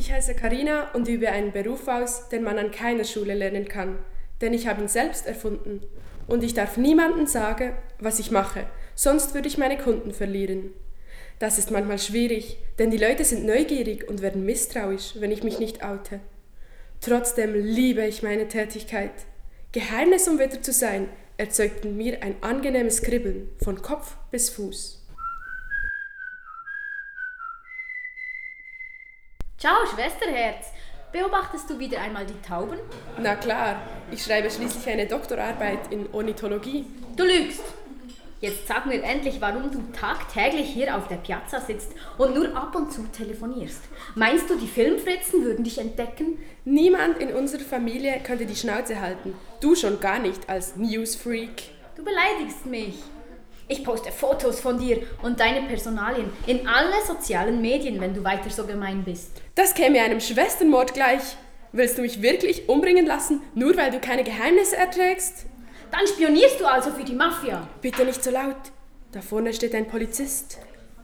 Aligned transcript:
Ich 0.00 0.10
heiße 0.10 0.34
Karina 0.34 0.90
und 0.94 1.08
übe 1.08 1.28
einen 1.28 1.52
Beruf 1.52 1.86
aus, 1.86 2.30
den 2.30 2.42
man 2.42 2.56
an 2.56 2.70
keiner 2.70 3.04
Schule 3.04 3.34
lernen 3.34 3.68
kann, 3.68 3.98
denn 4.40 4.54
ich 4.54 4.66
habe 4.66 4.80
ihn 4.80 4.88
selbst 4.88 5.26
erfunden. 5.26 5.82
Und 6.26 6.42
ich 6.42 6.54
darf 6.54 6.78
niemandem 6.78 7.26
sagen, 7.26 7.74
was 7.98 8.18
ich 8.18 8.30
mache, 8.30 8.64
sonst 8.94 9.34
würde 9.34 9.46
ich 9.46 9.58
meine 9.58 9.76
Kunden 9.76 10.14
verlieren. 10.14 10.70
Das 11.38 11.58
ist 11.58 11.70
manchmal 11.70 11.98
schwierig, 11.98 12.56
denn 12.78 12.90
die 12.90 12.96
Leute 12.96 13.26
sind 13.26 13.44
neugierig 13.44 14.08
und 14.08 14.22
werden 14.22 14.46
misstrauisch, 14.46 15.16
wenn 15.18 15.32
ich 15.32 15.42
mich 15.42 15.58
nicht 15.58 15.84
oute. 15.84 16.20
Trotzdem 17.02 17.52
liebe 17.52 18.06
ich 18.06 18.22
meine 18.22 18.48
Tätigkeit. 18.48 19.12
Geheimnisumwetter 19.72 20.62
zu 20.62 20.72
sein, 20.72 21.10
erzeugt 21.36 21.84
in 21.84 21.98
mir 21.98 22.22
ein 22.22 22.36
angenehmes 22.40 23.02
Kribbeln 23.02 23.50
von 23.62 23.82
Kopf 23.82 24.16
bis 24.30 24.48
Fuß. 24.48 24.99
Ciao, 29.60 29.84
Schwesterherz. 29.94 30.68
Beobachtest 31.12 31.68
du 31.68 31.78
wieder 31.78 32.00
einmal 32.00 32.24
die 32.24 32.40
Tauben? 32.40 32.78
Na 33.18 33.34
klar, 33.34 33.82
ich 34.10 34.24
schreibe 34.24 34.50
schließlich 34.50 34.88
eine 34.88 35.04
Doktorarbeit 35.04 35.92
in 35.92 36.08
Ornithologie. 36.14 36.86
Du 37.14 37.24
lügst. 37.24 37.60
Jetzt 38.40 38.66
sag 38.66 38.86
mir 38.86 39.02
endlich, 39.02 39.38
warum 39.38 39.70
du 39.70 39.82
tagtäglich 39.92 40.66
hier 40.66 40.96
auf 40.96 41.08
der 41.08 41.16
Piazza 41.16 41.60
sitzt 41.60 41.92
und 42.16 42.34
nur 42.34 42.56
ab 42.56 42.74
und 42.74 42.90
zu 42.90 43.02
telefonierst. 43.12 43.82
Meinst 44.14 44.48
du, 44.48 44.56
die 44.56 44.66
Filmfritzen 44.66 45.44
würden 45.44 45.62
dich 45.62 45.76
entdecken? 45.76 46.38
Niemand 46.64 47.18
in 47.18 47.34
unserer 47.34 47.60
Familie 47.60 48.18
könnte 48.24 48.46
die 48.46 48.56
Schnauze 48.56 48.98
halten. 48.98 49.34
Du 49.60 49.74
schon 49.74 50.00
gar 50.00 50.20
nicht 50.20 50.48
als 50.48 50.76
Newsfreak. 50.76 51.64
Du 51.96 52.02
beleidigst 52.02 52.64
mich. 52.64 52.94
Ich 53.70 53.84
poste 53.84 54.10
Fotos 54.10 54.58
von 54.58 54.80
dir 54.80 55.06
und 55.22 55.38
deine 55.38 55.68
Personalien 55.68 56.32
in 56.48 56.66
alle 56.66 57.06
sozialen 57.06 57.62
Medien, 57.62 58.00
wenn 58.00 58.12
du 58.12 58.24
weiter 58.24 58.50
so 58.50 58.66
gemein 58.66 59.04
bist. 59.04 59.30
Das 59.54 59.74
käme 59.74 60.00
einem 60.00 60.18
Schwesternmord 60.18 60.92
gleich. 60.92 61.22
Willst 61.70 61.96
du 61.96 62.02
mich 62.02 62.20
wirklich 62.20 62.68
umbringen 62.68 63.06
lassen, 63.06 63.42
nur 63.54 63.76
weil 63.76 63.92
du 63.92 64.00
keine 64.00 64.24
Geheimnisse 64.24 64.76
erträgst? 64.76 65.46
Dann 65.92 66.04
spionierst 66.04 66.58
du 66.58 66.66
also 66.66 66.90
für 66.90 67.04
die 67.04 67.14
Mafia. 67.14 67.68
Bitte 67.80 68.04
nicht 68.04 68.24
so 68.24 68.32
laut. 68.32 68.56
Da 69.12 69.20
vorne 69.20 69.54
steht 69.54 69.76
ein 69.76 69.86
Polizist. 69.86 70.58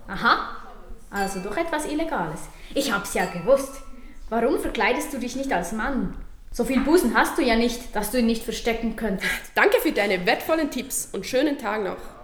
Aha, 0.08 0.56
also 1.08 1.38
doch 1.38 1.56
etwas 1.56 1.86
Illegales. 1.86 2.40
Ich 2.74 2.92
hab's 2.92 3.14
ja 3.14 3.26
gewusst. 3.26 3.74
Warum 4.28 4.58
verkleidest 4.58 5.12
du 5.12 5.18
dich 5.18 5.36
nicht 5.36 5.52
als 5.52 5.70
Mann? 5.70 6.16
So 6.50 6.64
viel 6.64 6.80
Busen 6.80 7.16
hast 7.16 7.38
du 7.38 7.42
ja 7.42 7.54
nicht, 7.54 7.94
dass 7.94 8.10
du 8.10 8.18
ihn 8.18 8.26
nicht 8.26 8.42
verstecken 8.42 8.96
könntest. 8.96 9.30
Danke 9.54 9.78
für 9.80 9.92
deine 9.92 10.26
wertvollen 10.26 10.72
Tipps 10.72 11.08
und 11.12 11.26
schönen 11.26 11.58
Tag 11.58 11.84
noch. 11.84 12.15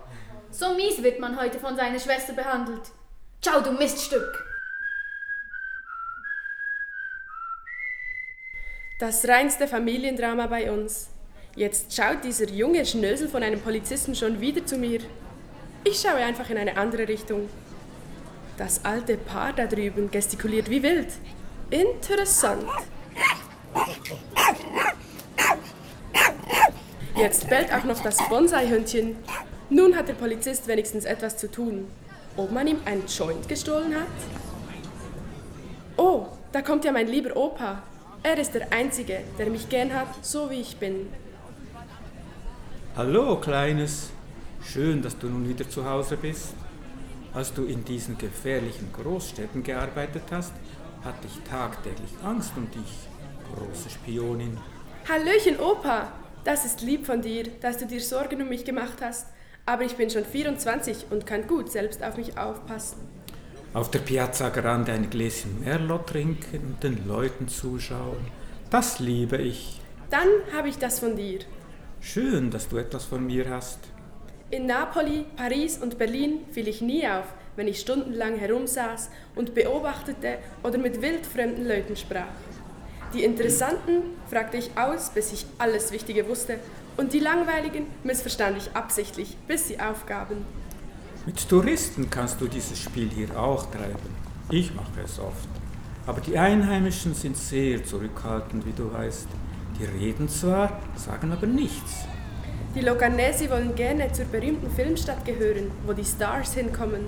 So 0.52 0.74
mies 0.74 1.02
wird 1.02 1.18
man 1.18 1.40
heute 1.40 1.58
von 1.58 1.76
seiner 1.76 1.98
Schwester 1.98 2.34
behandelt. 2.34 2.82
Ciao, 3.40 3.62
du 3.62 3.72
Miststück. 3.72 4.44
Das 9.00 9.26
reinste 9.26 9.66
Familiendrama 9.66 10.46
bei 10.48 10.70
uns. 10.70 11.08
Jetzt 11.56 11.96
schaut 11.96 12.22
dieser 12.22 12.48
junge 12.50 12.84
Schnösel 12.84 13.28
von 13.28 13.42
einem 13.42 13.60
Polizisten 13.62 14.14
schon 14.14 14.42
wieder 14.42 14.64
zu 14.66 14.76
mir. 14.76 15.00
Ich 15.84 16.00
schaue 16.00 16.16
einfach 16.16 16.50
in 16.50 16.58
eine 16.58 16.76
andere 16.76 17.08
Richtung. 17.08 17.48
Das 18.58 18.84
alte 18.84 19.16
Paar 19.16 19.54
da 19.54 19.66
drüben 19.66 20.10
gestikuliert 20.10 20.68
wie 20.68 20.82
wild. 20.82 21.08
Interessant. 21.70 22.66
Jetzt 27.16 27.48
bellt 27.48 27.72
auch 27.72 27.84
noch 27.84 28.02
das 28.02 28.18
Bonsai-Hündchen. 28.28 29.16
Nun 29.72 29.96
hat 29.96 30.06
der 30.06 30.14
Polizist 30.14 30.68
wenigstens 30.68 31.06
etwas 31.06 31.38
zu 31.38 31.50
tun. 31.50 31.86
Ob 32.36 32.52
man 32.52 32.66
ihm 32.66 32.76
ein 32.84 33.04
Joint 33.06 33.48
gestohlen 33.48 33.94
hat? 33.94 34.06
Oh, 35.96 36.26
da 36.52 36.60
kommt 36.60 36.84
ja 36.84 36.92
mein 36.92 37.08
lieber 37.08 37.34
Opa. 37.34 37.82
Er 38.22 38.36
ist 38.36 38.52
der 38.52 38.70
Einzige, 38.70 39.20
der 39.38 39.46
mich 39.46 39.70
gern 39.70 39.94
hat, 39.94 40.08
so 40.20 40.50
wie 40.50 40.60
ich 40.60 40.76
bin. 40.76 41.08
Hallo, 42.94 43.40
Kleines. 43.40 44.10
Schön, 44.62 45.00
dass 45.00 45.18
du 45.18 45.28
nun 45.28 45.48
wieder 45.48 45.66
zu 45.66 45.88
Hause 45.88 46.18
bist. 46.18 46.52
Als 47.32 47.54
du 47.54 47.64
in 47.64 47.82
diesen 47.82 48.18
gefährlichen 48.18 48.92
Großstädten 48.92 49.62
gearbeitet 49.62 50.24
hast, 50.30 50.52
hatte 51.02 51.26
ich 51.26 51.48
tagtäglich 51.48 52.10
Angst 52.22 52.52
um 52.58 52.70
dich, 52.70 53.08
große 53.54 53.88
Spionin. 53.88 54.58
Hallöchen, 55.08 55.58
Opa! 55.58 56.12
Das 56.44 56.66
ist 56.66 56.82
lieb 56.82 57.06
von 57.06 57.22
dir, 57.22 57.44
dass 57.62 57.78
du 57.78 57.86
dir 57.86 58.02
Sorgen 58.02 58.42
um 58.42 58.50
mich 58.50 58.66
gemacht 58.66 58.98
hast. 59.00 59.31
Aber 59.64 59.84
ich 59.84 59.96
bin 59.96 60.10
schon 60.10 60.24
24 60.24 61.06
und 61.10 61.26
kann 61.26 61.46
gut 61.46 61.70
selbst 61.70 62.02
auf 62.02 62.16
mich 62.16 62.36
aufpassen. 62.36 62.98
Auf 63.74 63.90
der 63.90 64.00
Piazza 64.00 64.48
Grande 64.48 64.92
ein 64.92 65.08
Gläschen 65.08 65.60
Merlot 65.60 66.08
trinken 66.08 66.74
und 66.74 66.82
den 66.82 67.06
Leuten 67.06 67.48
zuschauen. 67.48 68.26
Das 68.70 68.98
liebe 68.98 69.38
ich. 69.38 69.80
Dann 70.10 70.28
habe 70.54 70.68
ich 70.68 70.78
das 70.78 70.98
von 70.98 71.16
dir. 71.16 71.40
Schön, 72.00 72.50
dass 72.50 72.68
du 72.68 72.76
etwas 72.76 73.04
von 73.04 73.24
mir 73.24 73.48
hast. 73.48 73.78
In 74.50 74.66
Napoli, 74.66 75.24
Paris 75.36 75.78
und 75.78 75.96
Berlin 75.96 76.40
fiel 76.50 76.68
ich 76.68 76.82
nie 76.82 77.06
auf, 77.06 77.24
wenn 77.56 77.68
ich 77.68 77.80
stundenlang 77.80 78.36
herumsaß 78.36 79.08
und 79.34 79.54
beobachtete 79.54 80.38
oder 80.62 80.76
mit 80.76 81.00
wildfremden 81.00 81.66
Leuten 81.66 81.96
sprach. 81.96 82.26
Die 83.14 83.24
Interessanten 83.24 84.02
fragte 84.30 84.56
ich 84.56 84.70
aus, 84.76 85.10
bis 85.10 85.32
ich 85.32 85.46
alles 85.58 85.92
Wichtige 85.92 86.26
wusste, 86.28 86.58
und 86.96 87.12
die 87.12 87.18
Langweiligen 87.18 87.86
missverstand 88.04 88.56
ich 88.56 88.74
absichtlich, 88.74 89.36
bis 89.46 89.68
sie 89.68 89.80
aufgaben. 89.80 90.44
Mit 91.26 91.48
Touristen 91.48 92.08
kannst 92.10 92.40
du 92.40 92.48
dieses 92.48 92.78
Spiel 92.78 93.08
hier 93.10 93.38
auch 93.38 93.70
treiben. 93.70 94.14
Ich 94.50 94.74
mache 94.74 95.00
es 95.04 95.18
oft. 95.18 95.48
Aber 96.06 96.20
die 96.20 96.36
Einheimischen 96.36 97.14
sind 97.14 97.36
sehr 97.36 97.84
zurückhaltend, 97.84 98.66
wie 98.66 98.72
du 98.72 98.92
weißt. 98.92 99.28
Die 99.78 99.84
reden 99.84 100.28
zwar, 100.28 100.80
sagen 100.96 101.32
aber 101.32 101.46
nichts. 101.46 102.04
Die 102.74 102.80
Loganesi 102.80 103.48
wollen 103.50 103.74
gerne 103.74 104.10
zur 104.12 104.24
berühmten 104.24 104.70
Filmstadt 104.70 105.24
gehören, 105.24 105.70
wo 105.86 105.92
die 105.92 106.04
Stars 106.04 106.54
hinkommen. 106.54 107.06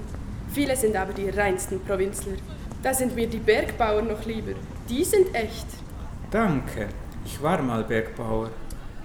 Viele 0.53 0.77
sind 0.77 0.97
aber 0.97 1.13
die 1.13 1.31
reinsten 1.31 1.81
Provinzler. 1.81 2.35
Da 2.83 2.93
sind 2.93 3.15
mir 3.17 3.27
die 3.27 3.39
Bergbauer 3.39 4.03
noch 4.03 4.25
lieber. 4.27 4.53
Die 4.89 5.03
sind 5.03 5.35
echt. 5.35 5.67
Danke. 6.35 6.89
Ich 7.25 7.41
war 7.41 7.63
mal 7.63 7.85
Bergbauer. 7.85 8.51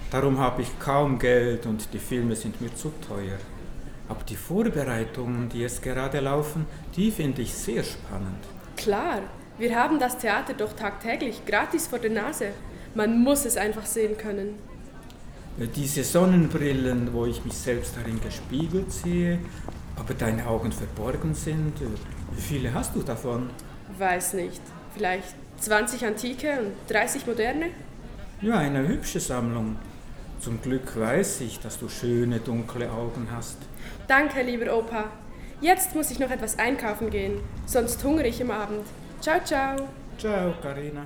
Darum 0.09 0.39
habe 0.39 0.63
ich 0.63 0.79
kaum 0.79 1.19
Geld 1.19 1.67
und 1.67 1.93
die 1.93 1.99
Filme 1.99 2.35
sind 2.35 2.59
mir 2.59 2.73
zu 2.73 2.91
teuer. 3.07 3.37
Aber 4.07 4.23
die 4.23 4.35
Vorbereitungen, 4.35 5.47
die 5.47 5.59
jetzt 5.59 5.83
gerade 5.83 6.21
laufen, 6.21 6.65
die 6.95 7.11
finde 7.11 7.43
ich 7.43 7.53
sehr 7.53 7.83
spannend. 7.83 8.43
Klar, 8.75 9.19
wir 9.59 9.75
haben 9.75 9.99
das 9.99 10.17
Theater 10.17 10.55
doch 10.55 10.73
tagtäglich 10.73 11.45
gratis 11.45 11.85
vor 11.85 11.99
der 11.99 12.09
Nase. 12.09 12.47
Man 12.95 13.21
muss 13.21 13.45
es 13.45 13.57
einfach 13.57 13.85
sehen 13.85 14.17
können. 14.17 14.55
Diese 15.75 16.03
Sonnenbrillen, 16.03 17.13
wo 17.13 17.27
ich 17.27 17.45
mich 17.45 17.53
selbst 17.53 17.95
darin 17.95 18.19
gespiegelt 18.21 18.91
sehe, 18.91 19.37
aber 19.95 20.15
deine 20.15 20.47
Augen 20.47 20.71
verborgen 20.71 21.35
sind, 21.35 21.73
wie 22.31 22.41
viele 22.41 22.73
hast 22.73 22.95
du 22.95 23.03
davon? 23.03 23.51
Weiß 23.99 24.33
nicht. 24.33 24.61
Vielleicht 24.95 25.35
20 25.61 26.05
antike 26.05 26.59
und 26.59 26.73
30 26.89 27.27
moderne? 27.27 27.67
Ja, 28.41 28.57
eine 28.57 28.87
hübsche 28.87 29.19
Sammlung. 29.19 29.75
Zum 30.39 30.61
Glück 30.61 30.97
weiß 30.97 31.41
ich, 31.41 31.59
dass 31.59 31.77
du 31.77 31.89
schöne 31.89 32.39
dunkle 32.39 32.89
Augen 32.89 33.27
hast. 33.31 33.57
Danke, 34.07 34.41
lieber 34.41 34.75
Opa. 34.77 35.11
Jetzt 35.61 35.93
muss 35.95 36.09
ich 36.09 36.19
noch 36.19 36.31
etwas 36.31 36.57
einkaufen 36.57 37.09
gehen, 37.09 37.41
sonst 37.65 38.01
hungere 38.03 38.27
ich 38.27 38.39
im 38.39 38.49
Abend. 38.49 38.85
Ciao, 39.19 39.43
ciao. 39.43 39.89
Ciao, 40.17 40.53
Karina. 40.61 41.05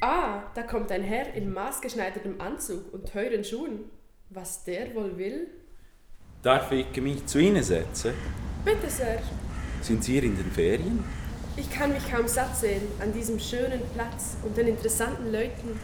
Ah, 0.00 0.42
da 0.54 0.62
kommt 0.64 0.90
ein 0.90 1.02
Herr 1.02 1.32
in 1.34 1.52
maßgeschneidertem 1.52 2.40
Anzug 2.40 2.92
und 2.92 3.10
teuren 3.10 3.44
Schuhen. 3.44 3.84
Was 4.30 4.64
der 4.64 4.94
wohl 4.94 5.16
will? 5.16 5.46
Darf 6.44 6.70
ich 6.72 6.94
mich 7.00 7.24
zu 7.24 7.38
Ihnen 7.38 7.62
setzen? 7.62 8.12
Bitte, 8.66 8.90
Sir. 8.90 9.18
Sind 9.80 10.04
Sie 10.04 10.12
hier 10.12 10.24
in 10.24 10.36
den 10.36 10.52
Ferien? 10.52 11.02
Ich 11.56 11.70
kann 11.70 11.90
mich 11.90 12.02
kaum 12.12 12.28
satt 12.28 12.54
sehen 12.54 12.82
an 13.00 13.14
diesem 13.14 13.40
schönen 13.40 13.80
Platz 13.94 14.36
und 14.42 14.54
den 14.54 14.68
interessanten 14.68 15.32
Leuten. 15.32 15.80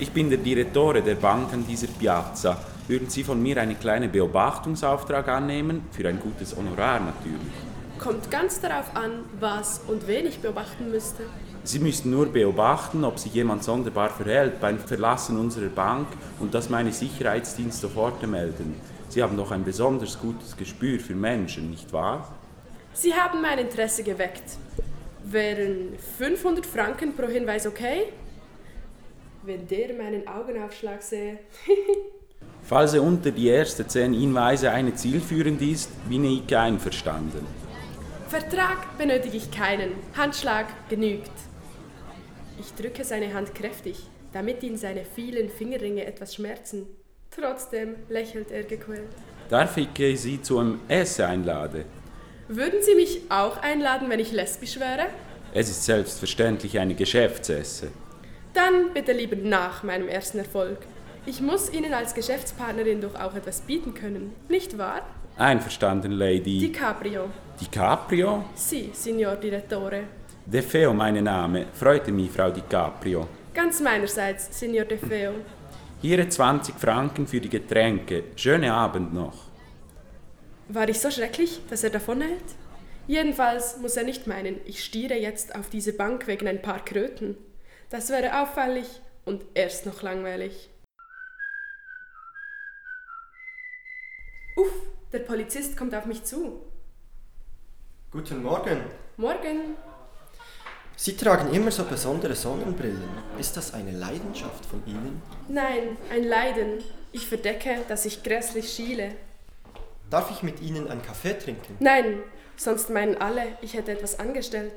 Ich 0.00 0.10
bin 0.10 0.30
der 0.30 0.38
Direttore 0.38 1.00
der 1.00 1.14
Bank 1.14 1.52
an 1.52 1.64
dieser 1.64 1.86
Piazza. 1.86 2.60
Würden 2.88 3.08
Sie 3.08 3.22
von 3.22 3.40
mir 3.40 3.60
einen 3.60 3.78
kleinen 3.78 4.10
Beobachtungsauftrag 4.10 5.28
annehmen? 5.28 5.86
Für 5.92 6.08
ein 6.08 6.18
gutes 6.18 6.56
Honorar 6.56 6.98
natürlich. 6.98 7.54
Kommt 8.00 8.32
ganz 8.32 8.60
darauf 8.60 8.96
an, 8.96 9.20
was 9.38 9.80
und 9.86 10.08
wen 10.08 10.26
ich 10.26 10.40
beobachten 10.40 10.90
müsste. 10.90 11.22
Sie 11.66 11.78
müssten 11.78 12.10
nur 12.10 12.26
beobachten, 12.26 13.04
ob 13.04 13.18
sich 13.18 13.32
jemand 13.32 13.64
sonderbar 13.64 14.10
verhält 14.10 14.60
beim 14.60 14.78
Verlassen 14.78 15.38
unserer 15.38 15.70
Bank 15.70 16.08
und 16.38 16.52
das 16.52 16.68
meine 16.68 16.92
Sicherheitsdienste 16.92 17.88
sofort 17.88 18.24
melden. 18.26 18.78
Sie 19.08 19.22
haben 19.22 19.34
doch 19.38 19.50
ein 19.50 19.64
besonders 19.64 20.20
gutes 20.20 20.54
Gespür 20.54 21.00
für 21.00 21.14
Menschen, 21.14 21.70
nicht 21.70 21.90
wahr? 21.90 22.34
Sie 22.92 23.14
haben 23.14 23.40
mein 23.40 23.58
Interesse 23.58 24.02
geweckt. 24.02 24.58
Wären 25.24 25.94
500 26.18 26.66
Franken 26.66 27.16
pro 27.16 27.28
Hinweis 27.28 27.66
okay? 27.66 28.12
Wenn 29.42 29.66
der 29.66 29.94
meinen 29.94 30.28
Augenaufschlag 30.28 31.02
sähe. 31.02 31.38
Falls 32.62 32.92
er 32.92 33.02
unter 33.02 33.30
die 33.30 33.48
ersten 33.48 33.88
zehn 33.88 34.12
Hinweise 34.12 34.70
eine 34.70 34.94
zielführend 34.94 35.62
ist, 35.62 35.90
bin 36.10 36.24
ich 36.26 36.54
einverstanden. 36.54 37.46
Vertrag 38.28 38.98
benötige 38.98 39.38
ich 39.38 39.50
keinen. 39.50 39.92
Handschlag 40.14 40.66
genügt. 40.90 41.30
Ich 42.58 42.72
drücke 42.74 43.04
seine 43.04 43.34
Hand 43.34 43.54
kräftig, 43.54 43.96
damit 44.32 44.62
ihn 44.62 44.76
seine 44.76 45.04
vielen 45.04 45.48
Fingerringe 45.48 46.04
etwas 46.04 46.34
schmerzen. 46.34 46.86
Trotzdem 47.30 47.96
lächelt 48.08 48.50
er 48.50 48.62
gequält. 48.62 49.08
Darf 49.48 49.76
ich 49.76 50.20
Sie 50.20 50.40
zum 50.40 50.80
Essen 50.88 51.24
einladen? 51.24 51.84
Würden 52.48 52.82
Sie 52.82 52.94
mich 52.94 53.22
auch 53.28 53.56
einladen, 53.58 54.08
wenn 54.08 54.20
ich 54.20 54.32
lesbisch 54.32 54.78
wäre? 54.78 55.06
Es 55.52 55.68
ist 55.68 55.84
selbstverständlich 55.84 56.78
eine 56.78 56.94
Geschäftsesse. 56.94 57.88
Dann 58.52 58.92
bitte 58.92 59.12
lieber 59.12 59.36
nach 59.36 59.82
meinem 59.82 60.08
ersten 60.08 60.38
Erfolg. 60.38 60.78
Ich 61.26 61.40
muss 61.40 61.72
Ihnen 61.72 61.94
als 61.94 62.14
Geschäftspartnerin 62.14 63.00
doch 63.00 63.14
auch 63.14 63.34
etwas 63.34 63.62
bieten 63.62 63.94
können, 63.94 64.32
nicht 64.48 64.78
wahr? 64.78 65.02
Einverstanden, 65.36 66.12
Lady. 66.12 66.58
DiCaprio. 66.58 67.30
DiCaprio? 67.60 68.44
Sie, 68.54 68.90
Signor 68.92 69.36
Direttore. 69.36 70.04
De 70.46 70.60
Feo, 70.60 70.92
mein 70.92 71.24
Name. 71.24 71.68
Freute 71.72 72.12
mich, 72.12 72.30
Frau 72.30 72.50
DiCaprio. 72.50 73.26
Ganz 73.54 73.80
meinerseits, 73.80 74.58
Signor 74.58 74.84
De 74.84 74.98
Feo. 74.98 75.32
Hier 76.02 76.28
20 76.28 76.74
Franken 76.74 77.26
für 77.26 77.40
die 77.40 77.48
Getränke. 77.48 78.24
Schönen 78.36 78.70
Abend 78.70 79.14
noch. 79.14 79.44
War 80.68 80.86
ich 80.86 81.00
so 81.00 81.10
schrecklich, 81.10 81.60
dass 81.70 81.82
er 81.82 81.88
davonhält? 81.90 82.44
Jedenfalls 83.06 83.78
muss 83.78 83.96
er 83.96 84.04
nicht 84.04 84.26
meinen, 84.26 84.60
ich 84.66 84.84
stiere 84.84 85.14
jetzt 85.14 85.54
auf 85.54 85.70
diese 85.70 85.94
Bank 85.94 86.26
wegen 86.26 86.46
ein 86.46 86.60
paar 86.60 86.84
Kröten. 86.84 87.38
Das 87.88 88.10
wäre 88.10 88.42
auffällig 88.42 89.00
und 89.24 89.46
erst 89.54 89.86
noch 89.86 90.02
langweilig. 90.02 90.68
Uff, 94.56 94.72
der 95.10 95.20
Polizist 95.20 95.74
kommt 95.76 95.94
auf 95.94 96.04
mich 96.04 96.22
zu. 96.22 96.60
Guten 98.10 98.42
Morgen. 98.42 98.82
Morgen. 99.16 99.76
Sie 100.96 101.16
tragen 101.16 101.52
immer 101.52 101.70
so 101.70 101.84
besondere 101.84 102.36
Sonnenbrillen. 102.36 103.08
Ist 103.38 103.56
das 103.56 103.74
eine 103.74 103.90
Leidenschaft 103.90 104.64
von 104.64 104.82
Ihnen? 104.86 105.20
Nein, 105.48 105.96
ein 106.12 106.24
Leiden. 106.24 106.84
Ich 107.10 107.26
verdecke, 107.26 107.78
dass 107.88 108.04
ich 108.04 108.22
grässlich 108.22 108.72
schiele. 108.72 109.10
Darf 110.08 110.30
ich 110.30 110.42
mit 110.42 110.60
Ihnen 110.60 110.88
einen 110.88 111.02
Kaffee 111.02 111.34
trinken? 111.34 111.76
Nein, 111.80 112.22
sonst 112.56 112.90
meinen 112.90 113.16
alle, 113.16 113.42
ich 113.60 113.74
hätte 113.74 113.92
etwas 113.92 114.18
angestellt. 114.20 114.72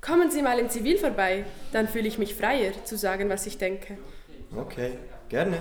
Kommen 0.00 0.30
Sie 0.30 0.42
mal 0.42 0.58
in 0.58 0.70
Zivil 0.70 0.96
vorbei, 0.98 1.44
dann 1.72 1.86
fühle 1.86 2.08
ich 2.08 2.18
mich 2.18 2.34
freier 2.34 2.72
zu 2.84 2.96
sagen, 2.96 3.28
was 3.28 3.46
ich 3.46 3.58
denke. 3.58 3.98
Okay, 4.56 4.98
gerne. 5.28 5.60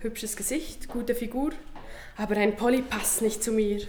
Hübsches 0.00 0.36
Gesicht, 0.36 0.88
gute 0.88 1.14
Figur, 1.14 1.52
aber 2.16 2.36
ein 2.36 2.56
Polly 2.56 2.82
passt 2.82 3.20
nicht 3.22 3.44
zu 3.44 3.52
mir. 3.52 3.82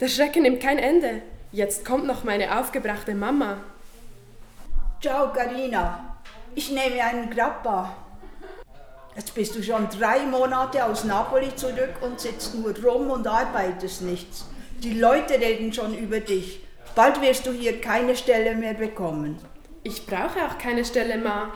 Der 0.00 0.08
Schrecken 0.08 0.42
nimmt 0.42 0.62
kein 0.62 0.78
Ende. 0.78 1.22
Jetzt 1.50 1.84
kommt 1.84 2.06
noch 2.06 2.24
meine 2.24 2.60
aufgebrachte 2.60 3.14
Mama. 3.14 3.64
Ciao, 5.00 5.32
Carina. 5.32 6.16
Ich 6.56 6.72
nehme 6.72 7.00
einen 7.04 7.30
Grappa. 7.30 7.94
Jetzt 9.14 9.32
bist 9.32 9.54
du 9.54 9.62
schon 9.62 9.88
drei 9.96 10.26
Monate 10.26 10.84
aus 10.84 11.04
Napoli 11.04 11.54
zurück 11.54 11.94
und 12.00 12.18
sitzt 12.18 12.56
nur 12.56 12.76
rum 12.84 13.12
und 13.12 13.24
arbeitest 13.24 14.02
nichts. 14.02 14.46
Die 14.82 14.98
Leute 14.98 15.34
reden 15.34 15.72
schon 15.72 15.96
über 15.96 16.18
dich. 16.18 16.64
Bald 16.96 17.22
wirst 17.22 17.46
du 17.46 17.52
hier 17.52 17.80
keine 17.80 18.16
Stelle 18.16 18.56
mehr 18.56 18.74
bekommen. 18.74 19.38
Ich 19.84 20.04
brauche 20.04 20.44
auch 20.44 20.58
keine 20.58 20.84
Stelle, 20.84 21.16
Ma. 21.16 21.52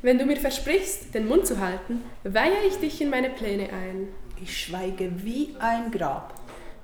Wenn 0.00 0.18
du 0.18 0.24
mir 0.24 0.36
versprichst, 0.36 1.12
den 1.14 1.26
Mund 1.26 1.48
zu 1.48 1.58
halten, 1.58 2.04
weihe 2.22 2.62
ich 2.68 2.76
dich 2.76 3.00
in 3.00 3.10
meine 3.10 3.30
Pläne 3.30 3.70
ein. 3.72 4.06
Ich 4.40 4.56
schweige 4.56 5.10
wie 5.24 5.56
ein 5.58 5.90
Grab. 5.90 6.34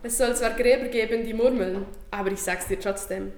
Es 0.03 0.19
soll 0.19 0.35
zwar 0.35 0.51
Gräber 0.51 0.89
geben, 0.89 1.25
die 1.25 1.35
murmeln, 1.35 1.87
aber 2.11 2.33
ich 2.33 2.43
sag's 2.43 2.67
dir 2.67 2.81
trotzdem. 2.81 3.33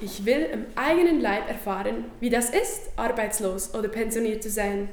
Ich 0.00 0.24
will 0.24 0.46
im 0.52 0.66
eigenen 0.76 1.20
Leib 1.20 1.48
erfahren, 1.48 2.04
wie 2.20 2.30
das 2.30 2.50
ist, 2.50 2.90
arbeitslos 2.96 3.74
oder 3.74 3.88
pensioniert 3.88 4.42
zu 4.42 4.50
sein. 4.50 4.88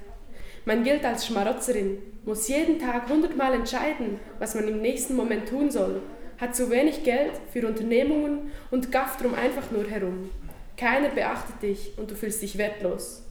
Man 0.65 0.83
gilt 0.83 1.05
als 1.05 1.27
Schmarotzerin, 1.27 1.99
muss 2.25 2.47
jeden 2.47 2.79
Tag 2.79 3.07
hundertmal 3.07 3.53
entscheiden, 3.53 4.19
was 4.39 4.55
man 4.55 4.67
im 4.67 4.81
nächsten 4.81 5.15
Moment 5.15 5.47
tun 5.47 5.69
soll, 5.69 6.01
hat 6.39 6.55
zu 6.55 6.71
wenig 6.71 7.03
Geld 7.03 7.33
für 7.53 7.67
Unternehmungen 7.67 8.51
und 8.71 8.91
gafft 8.91 9.21
drum 9.21 9.35
einfach 9.35 9.69
nur 9.69 9.87
herum. 9.87 10.31
Keiner 10.75 11.09
beachtet 11.09 11.61
dich 11.61 11.93
und 11.97 12.09
du 12.09 12.15
fühlst 12.15 12.41
dich 12.41 12.57
wertlos. 12.57 13.21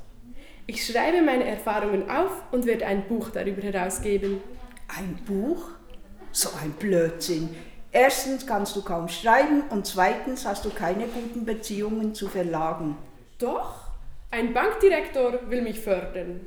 Ich 0.67 0.87
schreibe 0.87 1.23
meine 1.23 1.45
Erfahrungen 1.45 2.09
auf 2.09 2.31
und 2.53 2.67
werde 2.67 2.87
ein 2.87 3.07
Buch 3.09 3.31
darüber 3.31 3.63
herausgeben. 3.63 4.41
Ein 4.87 5.19
Buch? 5.27 5.71
So 6.31 6.51
ein 6.63 6.71
Blödsinn. 6.71 7.51
Erstens 7.95 8.45
kannst 8.45 8.75
du 8.75 8.83
kaum 8.83 9.09
schreiben 9.09 9.63
und 9.71 9.87
zweitens 9.87 10.45
hast 10.45 10.65
du 10.65 10.71
keine 10.71 11.07
guten 11.07 11.45
Beziehungen 11.45 12.13
zu 12.13 12.29
Verlagen. 12.29 12.97
Doch, 13.39 13.85
ein 14.33 14.53
Bankdirektor 14.53 15.49
will 15.49 15.63
mich 15.63 15.79
fördern. 15.79 16.41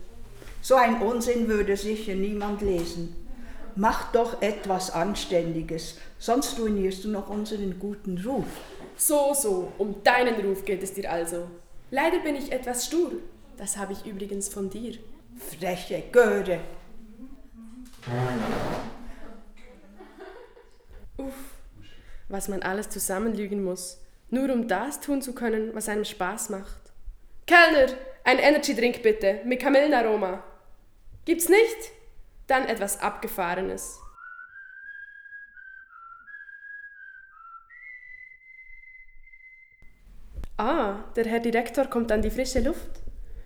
So 0.61 0.75
ein 0.75 1.01
Unsinn 1.01 1.47
würde 1.47 1.77
sicher 1.77 2.15
niemand 2.15 2.61
lesen. 2.61 3.15
Mach 3.77 4.11
doch 4.11 4.41
etwas 4.41 4.91
Anständiges, 4.91 5.97
sonst 6.19 6.59
ruinierst 6.59 7.05
du 7.05 7.11
noch 7.11 7.29
unseren 7.29 7.79
guten 7.79 8.21
Ruf. 8.25 8.47
So, 8.97 9.33
so, 9.33 9.71
um 9.77 10.03
deinen 10.03 10.45
Ruf 10.45 10.65
geht 10.65 10.83
es 10.83 10.95
dir 10.95 11.09
also. 11.09 11.47
Leider 11.91 12.19
bin 12.19 12.35
ich 12.35 12.51
etwas 12.51 12.87
stur. 12.87 13.13
Das 13.55 13.77
habe 13.77 13.93
ich 13.93 14.05
übrigens 14.05 14.49
von 14.49 14.69
dir. 14.69 14.95
Freche 15.37 16.03
Göre. 16.11 16.59
Uff, 21.17 21.33
was 22.29 22.47
man 22.47 22.61
alles 22.61 22.89
zusammenlügen 22.89 23.63
muss, 23.63 23.99
nur 24.29 24.53
um 24.53 24.67
das 24.67 24.99
tun 24.99 25.21
zu 25.21 25.33
können, 25.33 25.73
was 25.73 25.89
einem 25.89 26.05
Spaß 26.05 26.49
macht. 26.49 26.81
Kellner, 27.47 27.93
ein 28.23 28.39
Energy-Drink 28.39 29.01
bitte, 29.01 29.41
mit 29.45 29.59
Kamillenaroma. 29.59 30.43
Gibt's 31.25 31.49
nicht? 31.49 31.91
Dann 32.45 32.65
etwas 32.65 32.99
Abgefahrenes. 32.99 33.99
Ah, 40.57 41.03
der 41.15 41.25
Herr 41.25 41.39
Direktor 41.39 41.85
kommt 41.85 42.11
an 42.11 42.21
die 42.21 42.31
frische 42.31 42.59
Luft. 42.61 43.01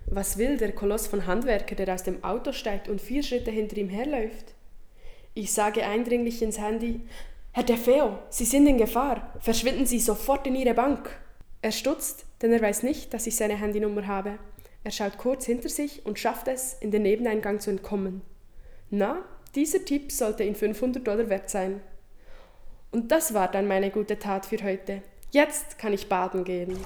Was 0.08 0.38
will 0.38 0.58
der 0.58 0.72
Koloss 0.72 1.08
von 1.08 1.26
Handwerker, 1.26 1.76
der 1.76 1.94
aus 1.94 2.04
dem 2.04 2.24
Auto 2.24 2.52
steigt 2.52 2.88
und 2.90 3.02
vier 3.02 3.24
Schritte 3.24 3.52
hinter 3.52 3.78
ihm 3.78 3.90
herläuft? 3.90 4.54
Ich 5.34 5.54
sage 5.54 5.86
eindringlich 5.86 6.42
ins 6.42 6.60
Handy, 6.60 7.02
Herr 7.54 7.64
De 7.64 7.76
Feo, 7.76 8.18
Sie 8.30 8.46
sind 8.46 8.66
in 8.66 8.78
Gefahr. 8.78 9.34
Verschwinden 9.42 9.86
Sie 9.86 10.00
sofort 10.00 10.48
in 10.48 10.56
Ihre 10.56 10.74
Bank. 10.74 11.10
Er 11.62 11.74
stutzt, 11.74 12.26
denn 12.42 12.54
er 12.54 12.62
weiß 12.62 12.84
nicht, 12.84 13.14
dass 13.14 13.28
ich 13.28 13.36
seine 13.36 13.58
Handynummer 13.58 14.08
habe. 14.08 14.40
Er 14.86 14.92
schaut 14.92 15.18
kurz 15.18 15.46
hinter 15.48 15.68
sich 15.68 16.06
und 16.06 16.18
schafft 16.18 16.48
es, 16.48 16.74
in 16.80 16.92
den 16.92 17.02
Nebeneingang 17.02 17.60
zu 17.60 17.70
entkommen. 17.70 18.22
Na, 18.90 19.26
dieser 19.54 19.84
Tipp 19.84 20.14
sollte 20.14 20.46
ihn 20.46 20.56
500 20.56 21.06
Dollar 21.06 21.28
wert 21.28 21.50
sein. 21.50 21.82
Und 22.90 23.12
das 23.12 23.34
war 23.34 23.52
dann 23.52 23.68
meine 23.68 23.92
gute 23.92 24.18
Tat 24.18 24.46
für 24.46 24.64
heute. 24.64 25.02
Jetzt 25.32 25.78
kann 25.78 25.92
ich 25.92 26.08
baden 26.08 26.46
gehen. 26.46 26.78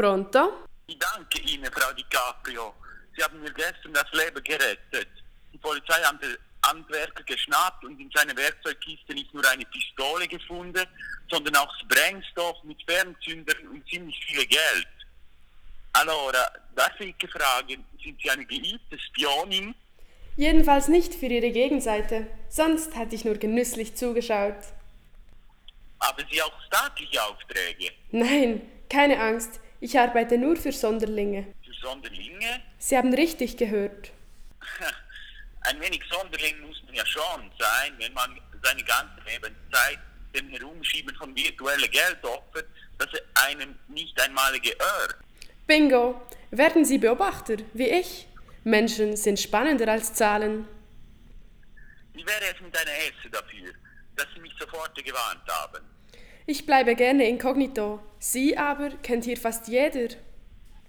Pronto? 0.00 0.64
Ich 0.86 0.98
danke 0.98 1.40
Ihnen, 1.42 1.70
Frau 1.70 1.92
DiCaprio. 1.92 2.72
Sie 3.14 3.22
haben 3.22 3.38
mir 3.42 3.52
gestern 3.52 3.92
das 3.92 4.06
Leben 4.12 4.42
gerettet. 4.42 5.08
Die 5.52 5.58
Polizei 5.58 6.00
hat 6.02 6.22
den 6.22 6.38
Handwerker 6.64 7.22
geschnappt 7.24 7.84
und 7.84 8.00
in 8.00 8.10
seiner 8.14 8.34
Werkzeugkiste 8.34 9.12
nicht 9.12 9.34
nur 9.34 9.46
eine 9.50 9.66
Pistole 9.66 10.26
gefunden, 10.26 10.86
sondern 11.28 11.54
auch 11.56 11.70
Sprengstoff 11.80 12.56
mit 12.64 12.78
Fernzündern 12.88 13.68
und 13.68 13.86
ziemlich 13.90 14.18
viel 14.24 14.46
Geld. 14.46 14.88
Allora, 15.92 16.50
darf 16.74 16.98
ich 16.98 17.14
fragen, 17.30 17.84
sind 18.02 18.18
Sie 18.22 18.30
eine 18.30 18.46
geübte 18.46 18.98
Spionin? 18.98 19.74
Jedenfalls 20.36 20.88
nicht 20.88 21.12
für 21.14 21.26
Ihre 21.26 21.50
Gegenseite. 21.50 22.26
Sonst 22.48 22.96
hätte 22.96 23.14
ich 23.14 23.26
nur 23.26 23.34
genüsslich 23.34 23.96
zugeschaut. 23.96 24.64
Haben 26.00 26.24
Sie 26.32 26.40
auch 26.40 26.58
staatliche 26.68 27.22
Aufträge? 27.22 27.92
Nein, 28.12 28.62
keine 28.88 29.20
Angst. 29.20 29.60
Ich 29.80 29.98
arbeite 29.98 30.36
nur 30.36 30.56
für 30.56 30.72
Sonderlinge. 30.72 31.54
Für 31.64 31.72
Sonderlinge? 31.72 32.60
Sie 32.78 32.96
haben 32.96 33.14
richtig 33.14 33.56
gehört. 33.56 34.10
Ein 35.62 35.80
wenig 35.80 36.02
Sonderling 36.10 36.60
muss 36.66 36.82
man 36.84 36.94
ja 36.94 37.06
schon 37.06 37.50
sein, 37.58 37.94
wenn 37.98 38.12
man 38.12 38.38
seine 38.62 38.82
ganze 38.84 39.20
Lebenszeit 39.26 39.98
dem 40.34 40.48
Herumschieben 40.50 41.14
von 41.16 41.34
virtuellem 41.34 41.90
Geld 41.90 42.24
opfert, 42.24 42.66
das 42.98 43.08
einem 43.46 43.74
nicht 43.88 44.20
einmal 44.20 44.58
gehört. 44.60 45.16
Bingo! 45.66 46.20
Werden 46.50 46.84
Sie 46.84 46.98
Beobachter, 46.98 47.56
wie 47.72 47.88
ich? 47.88 48.26
Menschen 48.64 49.16
sind 49.16 49.40
spannender 49.40 49.88
als 49.88 50.12
Zahlen. 50.12 50.68
Wie 52.12 52.26
wäre 52.26 52.54
es 52.54 52.60
mit 52.60 52.76
einer 52.76 52.90
Esse 52.90 53.30
dafür, 53.30 53.72
dass 54.16 54.26
Sie 54.34 54.40
mich 54.40 54.52
sofort 54.58 54.94
gewarnt 55.02 55.48
haben? 55.48 55.89
Ich 56.52 56.66
bleibe 56.66 56.96
gerne 56.96 57.28
inkognito. 57.28 58.00
Sie 58.18 58.58
aber 58.58 58.90
kennt 59.04 59.24
hier 59.24 59.36
fast 59.36 59.68
jeder. 59.68 60.16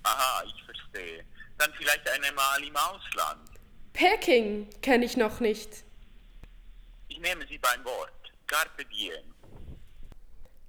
Aha, 0.02 0.44
ich 0.48 0.64
verstehe. 0.64 1.24
Dann 1.60 1.72
vielleicht 1.78 2.10
einmal 2.10 2.64
im 2.64 2.76
Ausland. 2.76 3.48
Peking 3.94 4.68
kenne 4.82 5.06
ich 5.06 5.18
noch 5.18 5.40
nicht. 5.40 5.70
Ich 7.10 7.20
nehme 7.20 7.46
Sie 7.48 7.60
beim 7.60 7.86
Wort. 7.86 8.12
Carpe 8.48 8.86
diem. 8.86 9.36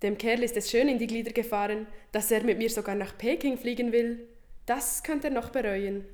Dem 0.02 0.18
Kerl 0.18 0.42
ist 0.42 0.58
es 0.58 0.70
schön 0.70 0.90
in 0.90 0.98
die 0.98 1.06
Glieder 1.06 1.32
gefahren, 1.32 1.86
dass 2.12 2.30
er 2.30 2.44
mit 2.44 2.58
mir 2.58 2.68
sogar 2.68 2.94
nach 2.94 3.16
Peking 3.16 3.56
fliegen 3.56 3.92
will. 3.92 4.28
Das 4.66 5.02
könnte 5.02 5.28
er 5.28 5.32
noch 5.32 5.48
bereuen. 5.48 6.04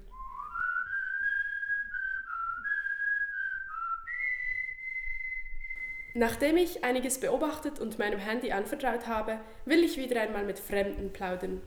Nachdem 6.15 6.57
ich 6.57 6.85
einiges 6.85 7.21
beobachtet 7.21 7.81
und 7.81 7.99
meinem 7.99 8.19
Handy 8.19 8.51
anvertraut 8.51 9.07
habe, 9.07 9.39
will 9.67 9.85
ich 9.85 9.99
wieder 9.99 10.21
einmal 10.21 10.45
mit 10.45 10.59
Fremden 10.59 11.13
plaudern. 11.13 11.61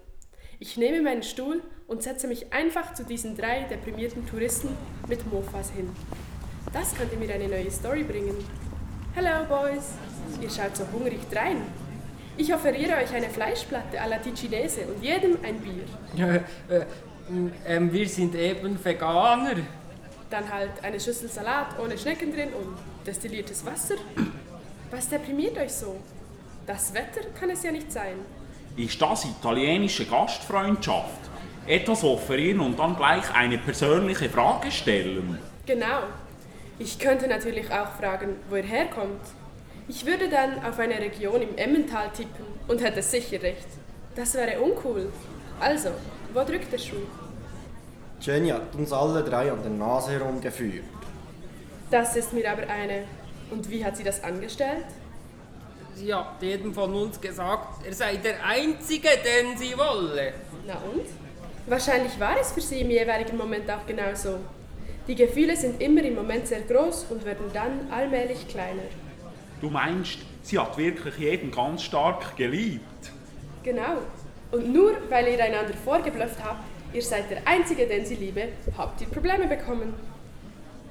Ich 0.59 0.77
nehme 0.77 1.01
meinen 1.01 1.23
Stuhl 1.23 1.61
und 1.87 2.03
setze 2.03 2.27
mich 2.27 2.51
einfach 2.51 2.93
zu 2.93 3.03
diesen 3.03 3.37
drei 3.37 3.61
deprimierten 3.63 4.25
Touristen 4.27 4.69
mit 5.07 5.31
Mofas 5.31 5.71
hin. 5.71 5.89
Das 6.73 6.95
könnte 6.95 7.17
mir 7.17 7.33
eine 7.33 7.47
neue 7.47 7.71
Story 7.71 8.03
bringen. 8.03 8.35
Hello, 9.13 9.45
Boys! 9.47 9.93
Ihr 10.41 10.49
schaut 10.49 10.75
so 10.75 10.85
hungrig 10.91 11.19
drein. 11.29 11.61
Ich 12.37 12.53
offeriere 12.53 12.95
euch 12.97 13.13
eine 13.13 13.29
Fleischplatte 13.29 14.01
à 14.01 14.07
la 14.07 14.17
Ticinese 14.17 14.81
und 14.87 15.03
jedem 15.03 15.37
ein 15.43 15.59
Bier. 15.59 15.83
Äh, 16.17 16.75
äh, 16.75 16.85
ähm, 17.67 17.91
wir 17.91 18.07
sind 18.07 18.35
eben 18.35 18.83
Veganer. 18.83 19.55
Dann 20.29 20.51
halt 20.51 20.83
eine 20.83 20.99
Schüssel 20.99 21.29
Salat 21.29 21.77
ohne 21.79 21.97
Schnecken 21.97 22.33
drin 22.33 22.49
und 22.53 22.77
destilliertes 23.05 23.65
Wasser. 23.65 23.95
Was 24.91 25.09
deprimiert 25.09 25.57
euch 25.57 25.71
so? 25.73 25.95
Das 26.67 26.93
Wetter 26.93 27.21
kann 27.39 27.49
es 27.49 27.63
ja 27.63 27.71
nicht 27.71 27.91
sein. 27.91 28.15
Ist 28.77 29.01
das 29.01 29.25
italienische 29.25 30.05
Gastfreundschaft? 30.05 31.29
Etwas 31.67 32.03
offerieren 32.03 32.59
und 32.59 32.79
dann 32.79 32.95
gleich 32.95 33.33
eine 33.33 33.57
persönliche 33.57 34.29
Frage 34.29 34.71
stellen? 34.71 35.37
Genau. 35.65 36.03
Ich 36.79 36.97
könnte 36.97 37.27
natürlich 37.27 37.71
auch 37.71 37.91
fragen, 37.99 38.37
wo 38.49 38.55
ihr 38.55 38.63
herkommt. 38.63 39.21
Ich 39.87 40.05
würde 40.05 40.29
dann 40.29 40.63
auf 40.63 40.79
eine 40.79 40.99
Region 40.99 41.41
im 41.41 41.55
Emmental 41.55 42.09
tippen 42.15 42.45
und 42.67 42.81
hätte 42.81 43.01
sicher 43.01 43.41
recht. 43.41 43.67
Das 44.15 44.33
wäre 44.33 44.59
uncool. 44.59 45.11
Also, 45.59 45.89
wo 46.33 46.43
drückt 46.43 46.71
der 46.71 46.77
Schuh? 46.77 47.05
Jenny 48.19 48.49
hat 48.49 48.73
uns 48.75 48.91
alle 48.93 49.23
drei 49.23 49.51
an 49.51 49.61
der 49.61 49.71
Nase 49.71 50.11
herumgeführt. 50.11 50.83
Das 51.91 52.15
ist 52.15 52.31
mir 52.31 52.49
aber 52.49 52.67
eine. 52.69 53.03
Und 53.51 53.69
wie 53.69 53.83
hat 53.83 53.97
sie 53.97 54.03
das 54.05 54.23
angestellt? 54.23 54.85
Sie 55.93 56.13
hat 56.13 56.41
jedem 56.41 56.73
von 56.73 56.93
uns 56.95 57.19
gesagt, 57.19 57.85
er 57.85 57.93
sei 57.93 58.15
der 58.15 58.43
Einzige, 58.45 59.09
den 59.09 59.57
sie 59.57 59.77
wolle. 59.77 60.33
Na 60.65 60.75
und? 60.75 61.05
Wahrscheinlich 61.67 62.17
war 62.17 62.39
es 62.39 62.53
für 62.53 62.61
sie 62.61 62.79
im 62.79 62.89
jeweiligen 62.89 63.37
Moment 63.37 63.69
auch 63.69 63.85
genauso. 63.85 64.37
Die 65.05 65.15
Gefühle 65.15 65.57
sind 65.57 65.81
immer 65.81 66.01
im 66.03 66.15
Moment 66.15 66.47
sehr 66.47 66.61
groß 66.61 67.07
und 67.09 67.25
werden 67.25 67.47
dann 67.53 67.91
allmählich 67.91 68.47
kleiner. 68.47 68.83
Du 69.59 69.69
meinst, 69.69 70.19
sie 70.43 70.57
hat 70.57 70.77
wirklich 70.77 71.17
jeden 71.17 71.51
ganz 71.51 71.83
stark 71.83 72.37
geliebt? 72.37 73.11
Genau. 73.63 73.97
Und 74.51 74.71
nur 74.71 74.93
weil 75.09 75.27
ihr 75.27 75.43
einander 75.43 75.73
vorgeblufft 75.73 76.41
habt, 76.41 76.63
ihr 76.93 77.01
seid 77.01 77.29
der 77.29 77.41
Einzige, 77.45 77.85
den 77.85 78.05
sie 78.05 78.15
liebe, 78.15 78.47
habt 78.77 79.01
ihr 79.01 79.07
Probleme 79.07 79.45
bekommen. 79.45 79.93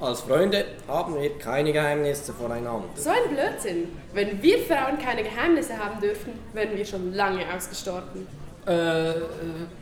Als 0.00 0.22
Freunde 0.22 0.64
haben 0.88 1.20
wir 1.20 1.36
keine 1.38 1.74
Geheimnisse 1.74 2.32
voneinander. 2.32 2.88
So 2.94 3.10
ein 3.10 3.34
Blödsinn. 3.34 3.88
Wenn 4.14 4.42
wir 4.42 4.58
Frauen 4.60 4.98
keine 4.98 5.22
Geheimnisse 5.22 5.76
haben 5.76 6.00
dürfen, 6.00 6.32
wären 6.54 6.74
wir 6.74 6.86
schon 6.86 7.12
lange 7.12 7.42
ausgestorben. 7.54 8.26
Äh, 8.64 9.12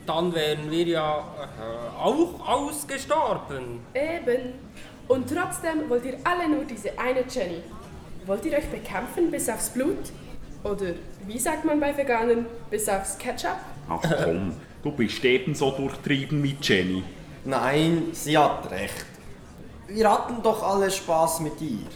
dann 0.07 0.35
wären 0.35 0.69
wir 0.69 0.85
ja 0.85 1.19
äh, 1.19 2.03
auch 2.03 2.49
ausgestorben. 2.49 3.81
Eben. 3.95 4.55
Und 5.07 5.33
trotzdem 5.33 5.89
wollt 5.89 6.05
ihr 6.05 6.19
alle 6.25 6.49
nur 6.49 6.65
diese 6.65 6.99
eine 6.99 7.21
Jenny. 7.29 7.63
Wollt 8.27 8.45
ihr 8.45 8.59
euch 8.59 8.67
bekämpfen 8.67 9.31
bis 9.31 9.49
aufs 9.49 9.71
Blut? 9.71 10.11
Oder 10.65 10.95
wie 11.29 11.39
sagt 11.39 11.65
man 11.65 11.79
bei 11.79 11.97
Veganern, 11.97 12.45
bis 12.71 12.89
aufs 12.89 13.17
Ketchup? 13.19 13.59
Ach 13.89 14.01
komm, 14.03 14.57
du 14.83 14.91
bist 14.91 15.25
ebenso 15.25 15.71
durchtrieben 15.71 16.43
wie 16.43 16.57
Jenny. 16.61 17.05
Nein, 17.45 18.09
sie 18.13 18.37
hat 18.37 18.69
recht. 18.73 19.07
Wir 19.91 20.13
hatten 20.13 20.43
doch 20.43 20.63
alle 20.63 20.91
Spaß 20.91 21.41
mit 21.41 21.61
ihr. 21.63 21.89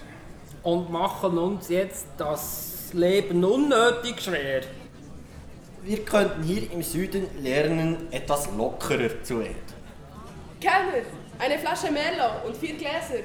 Und 0.63 0.91
machen 0.91 1.37
uns 1.37 1.69
jetzt 1.69 2.07
das 2.17 2.89
Leben 2.93 3.45
unnötig 3.45 4.21
schwer. 4.23 4.63
Wir 5.83 6.03
könnten 6.03 6.43
hier 6.43 6.73
im 6.73 6.83
Süden 6.83 7.27
lernen, 7.43 8.09
etwas 8.11 8.49
lockerer 8.57 9.23
zu 9.23 9.41
werden. 9.41 9.57
Kellner, 10.59 11.05
eine 11.39 11.59
Flasche 11.59 11.91
Merlot 11.91 12.47
und 12.47 12.57
vier 12.57 12.77
Gläser. 12.77 13.25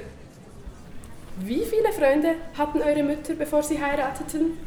Wie 1.38 1.64
viele 1.64 1.90
Freunde 1.92 2.34
hatten 2.58 2.82
eure 2.82 3.02
Mütter, 3.04 3.34
bevor 3.34 3.62
sie 3.62 3.82
heirateten? 3.82 4.58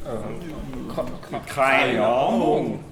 Keine 1.46 2.08
Ahnung. 2.08 2.84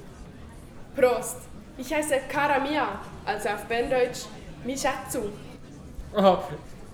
Prost! 0.95 1.37
Ich 1.77 1.91
heiße 1.91 2.15
Karamia, 2.27 2.99
also 3.25 3.49
auf 3.49 3.63
Berndeutsch 3.65 4.25
Mishatsu. 4.65 5.21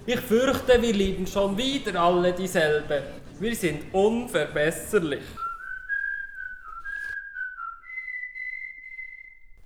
Ich 0.08 0.20
fürchte, 0.20 0.80
wir 0.80 0.94
lieben 0.94 1.26
schon 1.26 1.58
wieder 1.58 2.00
alle 2.00 2.32
dieselbe. 2.32 3.02
Wir 3.40 3.56
sind 3.56 3.92
unverbesserlich. 3.92 5.24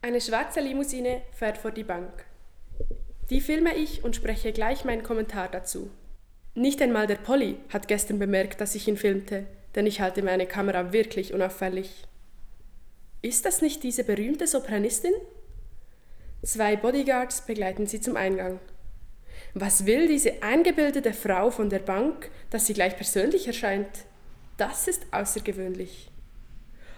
Eine 0.01 0.21
schwarze 0.21 0.61
Limousine 0.61 1.23
fährt 1.33 1.57
vor 1.57 1.71
die 1.71 1.83
Bank. 1.83 2.23
Die 3.29 3.41
filme 3.41 3.75
ich 3.75 4.05
und 4.05 4.15
spreche 4.15 4.53
gleich 4.53 4.85
meinen 4.85 5.03
Kommentar 5.03 5.49
dazu. 5.49 5.91
Nicht 6.55 6.81
einmal 6.81 7.05
der 7.05 7.17
Polly 7.17 7.57
hat 7.67 7.89
gestern 7.89 8.17
bemerkt, 8.17 8.61
dass 8.61 8.75
ich 8.75 8.87
ihn 8.87 8.95
filmte, 8.95 9.45
denn 9.75 9.85
ich 9.85 9.99
halte 9.99 10.23
meine 10.23 10.47
Kamera 10.47 10.93
wirklich 10.93 11.33
unauffällig. 11.33 12.07
Ist 13.21 13.45
das 13.45 13.61
nicht 13.61 13.83
diese 13.83 14.05
berühmte 14.05 14.47
Sopranistin? 14.47 15.13
Zwei 16.43 16.77
Bodyguards 16.77 17.45
begleiten 17.45 17.87
sie 17.87 17.99
zum 17.99 18.15
Eingang. 18.15 18.61
Was 19.53 19.85
will 19.85 20.07
diese 20.07 20.43
eingebildete 20.43 21.13
Frau 21.13 21.49
von 21.49 21.69
der 21.69 21.79
Bank, 21.79 22.29
dass 22.49 22.67
sie 22.67 22.73
gleich 22.73 22.95
persönlich 22.95 23.47
erscheint? 23.47 23.89
Das 24.57 24.87
ist 24.87 25.07
außergewöhnlich. 25.11 26.09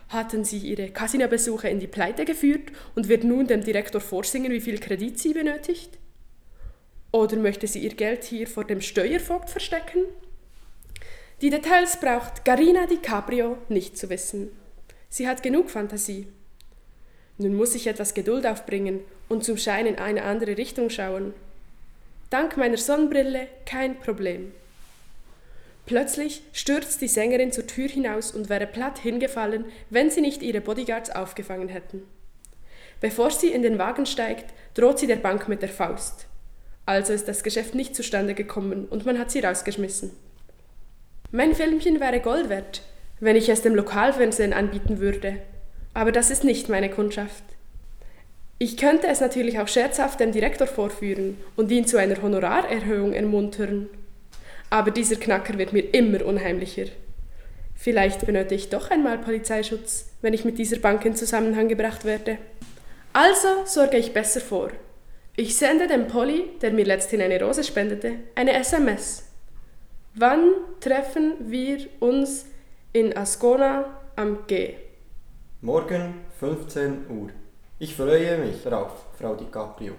Hatten 0.09 0.43
sie 0.43 0.57
ihre 0.57 0.89
Casinobesuche 0.89 1.69
in 1.69 1.79
die 1.79 1.87
Pleite 1.87 2.25
geführt 2.25 2.71
und 2.95 3.07
wird 3.07 3.23
nun 3.23 3.47
dem 3.47 3.63
Direktor 3.63 4.01
vorsingen, 4.01 4.51
wie 4.51 4.59
viel 4.59 4.79
Kredit 4.79 5.17
sie 5.17 5.33
benötigt? 5.33 5.97
Oder 7.11 7.37
möchte 7.37 7.67
sie 7.67 7.79
ihr 7.79 7.95
Geld 7.95 8.23
hier 8.23 8.47
vor 8.47 8.65
dem 8.65 8.81
Steuervogt 8.81 9.49
verstecken? 9.49 10.03
Die 11.41 11.49
Details 11.49 11.99
braucht 11.99 12.45
Garina 12.45 12.85
DiCaprio 12.87 13.57
nicht 13.69 13.97
zu 13.97 14.09
wissen. 14.09 14.49
Sie 15.09 15.27
hat 15.27 15.43
genug 15.43 15.69
Fantasie. 15.69 16.27
Nun 17.37 17.55
muss 17.55 17.73
ich 17.75 17.87
etwas 17.87 18.13
Geduld 18.13 18.45
aufbringen 18.45 18.99
und 19.27 19.43
zum 19.43 19.57
Schein 19.57 19.85
in 19.85 19.97
eine 19.97 20.23
andere 20.23 20.57
Richtung 20.57 20.89
schauen. 20.89 21.33
Dank 22.31 22.55
meiner 22.55 22.77
Sonnenbrille 22.77 23.49
kein 23.65 23.99
Problem. 23.99 24.53
Plötzlich 25.85 26.43
stürzt 26.53 27.01
die 27.01 27.09
Sängerin 27.09 27.51
zur 27.51 27.67
Tür 27.67 27.89
hinaus 27.89 28.31
und 28.31 28.47
wäre 28.47 28.67
platt 28.67 28.99
hingefallen, 28.99 29.65
wenn 29.89 30.09
sie 30.09 30.21
nicht 30.21 30.41
ihre 30.41 30.61
Bodyguards 30.61 31.09
aufgefangen 31.09 31.67
hätten. 31.67 32.03
Bevor 33.01 33.31
sie 33.31 33.49
in 33.49 33.63
den 33.63 33.77
Wagen 33.77 34.05
steigt, 34.05 34.53
droht 34.75 34.97
sie 34.97 35.07
der 35.07 35.17
Bank 35.17 35.49
mit 35.49 35.61
der 35.61 35.67
Faust. 35.67 36.27
Also 36.85 37.11
ist 37.11 37.27
das 37.27 37.43
Geschäft 37.43 37.75
nicht 37.75 37.97
zustande 37.97 38.33
gekommen 38.33 38.85
und 38.85 39.05
man 39.05 39.19
hat 39.19 39.29
sie 39.29 39.41
rausgeschmissen. 39.41 40.11
Mein 41.31 41.53
Filmchen 41.53 41.99
wäre 41.99 42.21
Gold 42.21 42.47
wert, 42.47 42.81
wenn 43.19 43.35
ich 43.35 43.49
es 43.49 43.61
dem 43.61 43.75
Lokalfernsehen 43.75 44.53
anbieten 44.53 44.99
würde. 44.99 45.41
Aber 45.93 46.13
das 46.13 46.31
ist 46.31 46.45
nicht 46.45 46.69
meine 46.69 46.89
Kundschaft. 46.89 47.43
Ich 48.61 48.77
könnte 48.77 49.07
es 49.07 49.21
natürlich 49.21 49.57
auch 49.57 49.67
scherzhaft 49.67 50.19
dem 50.19 50.31
Direktor 50.31 50.67
vorführen 50.67 51.35
und 51.55 51.71
ihn 51.71 51.87
zu 51.87 51.97
einer 51.97 52.21
Honorarerhöhung 52.21 53.11
ermuntern. 53.11 53.89
Aber 54.69 54.91
dieser 54.91 55.15
Knacker 55.15 55.57
wird 55.57 55.73
mir 55.73 55.81
immer 55.95 56.23
unheimlicher. 56.23 56.85
Vielleicht 57.73 58.23
benötige 58.23 58.53
ich 58.53 58.69
doch 58.69 58.91
einmal 58.91 59.17
Polizeischutz, 59.17 60.11
wenn 60.21 60.35
ich 60.35 60.45
mit 60.45 60.59
dieser 60.59 60.77
Bank 60.77 61.03
in 61.05 61.15
Zusammenhang 61.15 61.69
gebracht 61.69 62.05
werde. 62.05 62.37
Also 63.13 63.47
sorge 63.65 63.97
ich 63.97 64.13
besser 64.13 64.41
vor. 64.41 64.69
Ich 65.35 65.57
sende 65.57 65.87
dem 65.87 66.07
Polly, 66.07 66.43
der 66.61 66.69
mir 66.69 66.85
letzthin 66.85 67.23
eine 67.23 67.41
Rose 67.41 67.63
spendete, 67.63 68.17
eine 68.35 68.53
SMS. 68.53 69.23
Wann 70.13 70.51
treffen 70.81 71.33
wir 71.49 71.79
uns 71.99 72.45
in 72.93 73.17
Ascona 73.17 74.01
am 74.15 74.45
G? 74.45 74.75
Morgen 75.61 76.13
15 76.39 77.07
Uhr. 77.09 77.40
Ich 77.83 77.95
freue 77.95 78.37
mich 78.37 78.61
darauf, 78.61 78.91
Frau 79.19 79.33
DiCaprio. 79.33 79.95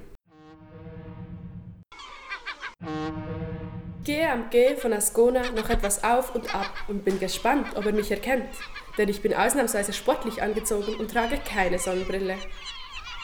Gehe 4.05 4.31
am 4.31 4.51
G 4.51 4.77
von 4.77 4.93
Ascona 4.93 5.43
noch 5.51 5.69
etwas 5.69 6.05
auf 6.05 6.33
und 6.33 6.55
ab 6.55 6.73
und 6.87 7.05
bin 7.05 7.19
gespannt, 7.19 7.67
ob 7.75 7.85
er 7.85 7.93
mich 7.93 8.13
erkennt, 8.13 8.55
denn 8.99 9.09
ich 9.09 9.21
bin 9.21 9.35
ausnahmsweise 9.35 9.93
sportlich 9.93 10.41
angezogen 10.41 10.95
und 10.95 11.11
trage 11.11 11.39
keine 11.39 11.81
Sonnenbrille. 11.81 12.37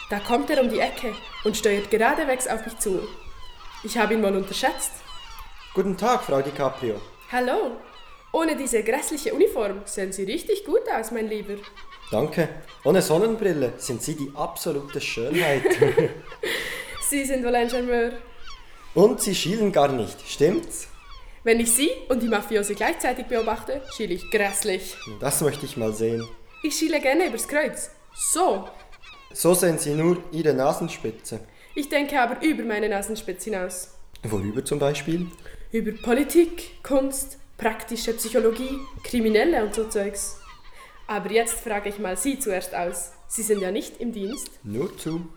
Da 0.09 0.19
kommt 0.19 0.49
er 0.49 0.61
um 0.61 0.69
die 0.69 0.81
Ecke 0.81 1.13
und 1.45 1.55
steuert 1.55 1.89
geradewegs 1.89 2.45
auf 2.45 2.65
mich 2.65 2.77
zu. 2.79 3.07
Ich 3.85 3.97
habe 3.97 4.15
ihn 4.15 4.21
mal 4.21 4.35
unterschätzt. 4.35 4.91
Guten 5.73 5.95
Tag, 5.95 6.23
Frau 6.23 6.41
DiCaprio. 6.41 6.99
Hallo. 7.31 7.77
Ohne 8.33 8.57
diese 8.57 8.83
grässliche 8.83 9.33
Uniform 9.33 9.83
sehen 9.85 10.11
Sie 10.11 10.25
richtig 10.25 10.65
gut 10.65 10.83
aus, 10.93 11.11
mein 11.11 11.29
Lieber. 11.29 11.55
Danke. 12.11 12.49
Ohne 12.83 13.01
Sonnenbrille 13.01 13.73
sind 13.77 14.01
Sie 14.01 14.15
die 14.15 14.31
absolute 14.35 14.99
Schönheit. 14.99 15.63
Sie 17.09 17.25
sind 17.25 17.45
wohl 17.45 17.55
ein 17.55 17.69
Charmeur. 17.69 18.13
Und 18.95 19.21
Sie 19.21 19.35
schielen 19.35 19.71
gar 19.71 19.91
nicht, 19.91 20.17
stimmt's? 20.27 20.87
Wenn 21.43 21.59
ich 21.59 21.71
Sie 21.71 21.89
und 22.09 22.21
die 22.21 22.27
Mafiosi 22.27 22.73
gleichzeitig 22.73 23.27
beobachte, 23.27 23.81
schiele 23.95 24.15
ich 24.15 24.29
grässlich. 24.31 24.97
Das 25.19 25.41
möchte 25.41 25.65
ich 25.65 25.77
mal 25.77 25.93
sehen. 25.93 26.27
Ich 26.63 26.75
schiele 26.75 26.99
gerne 26.99 27.27
übers 27.27 27.47
Kreuz. 27.47 27.91
So. 28.13 28.67
So 29.31 29.53
sehen 29.53 29.77
Sie 29.77 29.93
nur 29.93 30.17
Ihre 30.31 30.53
Nasenspitze. 30.53 31.39
Ich 31.75 31.87
denke 31.87 32.19
aber 32.19 32.43
über 32.43 32.63
meine 32.63 32.89
Nasenspitze 32.89 33.51
hinaus. 33.51 33.89
Worüber 34.23 34.65
zum 34.65 34.79
Beispiel? 34.79 35.27
Über 35.71 35.91
Politik, 36.01 36.83
Kunst, 36.83 37.37
praktische 37.57 38.13
Psychologie, 38.13 38.79
Kriminelle 39.03 39.63
und 39.63 39.75
so 39.75 39.85
Zeugs. 39.87 40.39
Aber 41.09 41.31
jetzt 41.31 41.61
frage 41.61 41.89
ich 41.89 41.97
mal 41.97 42.15
Sie 42.15 42.37
zuerst 42.37 42.75
aus. 42.75 43.13
Sie 43.27 43.41
sind 43.41 43.61
ja 43.61 43.71
nicht 43.71 43.99
im 43.99 44.11
Dienst. 44.11 44.51
Nur 44.63 44.95
zu. 44.95 45.27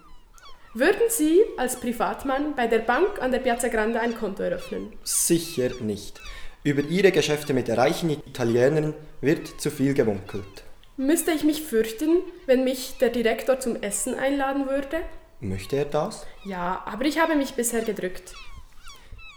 Würden 0.74 1.08
Sie 1.08 1.40
als 1.56 1.80
Privatmann 1.80 2.54
bei 2.54 2.66
der 2.66 2.80
Bank 2.80 3.22
an 3.22 3.32
der 3.32 3.38
Piazza 3.38 3.68
Grande 3.68 3.98
ein 3.98 4.14
Konto 4.14 4.42
eröffnen? 4.42 4.92
Sicher 5.02 5.70
nicht. 5.80 6.20
Über 6.62 6.82
Ihre 6.82 7.10
Geschäfte 7.10 7.54
mit 7.54 7.70
reichen 7.70 8.10
Italienern 8.10 8.92
wird 9.22 9.48
zu 9.62 9.70
viel 9.70 9.94
gemunkelt. 9.94 10.62
Müsste 10.98 11.30
ich 11.30 11.42
mich 11.42 11.62
fürchten, 11.62 12.18
wenn 12.44 12.64
mich 12.64 12.98
der 13.00 13.08
Direktor 13.08 13.58
zum 13.58 13.76
Essen 13.76 14.14
einladen 14.14 14.68
würde? 14.68 14.98
Möchte 15.40 15.76
er 15.76 15.86
das? 15.86 16.26
Ja, 16.44 16.82
aber 16.84 17.06
ich 17.06 17.18
habe 17.18 17.34
mich 17.34 17.54
bisher 17.54 17.80
gedrückt. 17.80 18.34